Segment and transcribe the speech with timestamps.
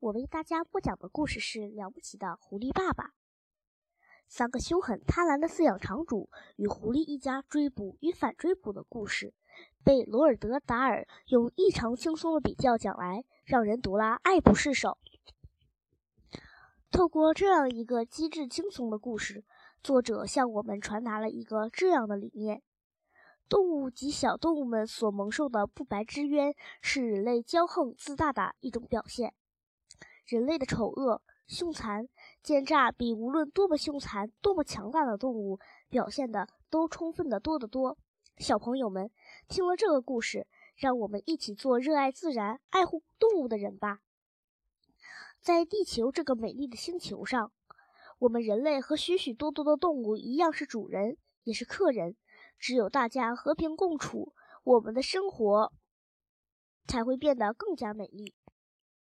[0.00, 3.04] 我为大家播讲的故事是《了不起的狐狸爸爸》。
[4.28, 9.34] 三个凶狠贪婪的饲养场主与狐狸一家追捕与反追捕的故事，
[9.82, 14.98] 被罗尔德·达尔用异常轻松的比较讲来，让人读了爱不释手。
[16.92, 19.44] 透过这样一个机智轻松的故事，
[19.82, 22.62] 作者向我们传达了一个这样的理念。
[23.48, 29.34] 动物及小动物们所蒙受的不白之冤，是人类骄横自大的一种表现。
[30.28, 32.06] 人类的丑恶、凶残、
[32.42, 35.58] 奸诈，比无论多么凶残、多么强大的动物
[35.88, 37.96] 表现的都充分的多得多。
[38.36, 39.10] 小朋友们，
[39.48, 44.00] 听了这个故事，让我们一起做热爱自然、爱护动物的人吧。
[45.40, 47.50] 在地球这个美丽的星球上，
[48.18, 52.16] 我们人类和许许多多的动物一样，是主人，也是客人。
[52.58, 55.72] 只有大家和平共处，我们的生活
[56.86, 58.34] 才会变得更加美丽。